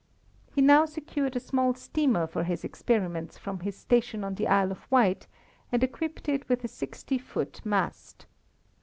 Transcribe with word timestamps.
He 0.55 0.63
now 0.63 0.85
secured 0.87 1.35
a 1.35 1.39
small 1.39 1.75
steamer 1.75 2.25
for 2.25 2.43
his 2.43 2.63
experiments 2.63 3.37
from 3.37 3.59
his 3.59 3.77
station 3.77 4.23
on 4.23 4.33
the 4.33 4.47
Isle 4.47 4.71
of 4.71 4.87
Wight 4.89 5.27
and 5.71 5.83
equipped 5.83 6.27
it 6.27 6.49
with 6.49 6.63
a 6.63 6.67
sixty 6.67 7.19
foot 7.19 7.61
mast. 7.63 8.25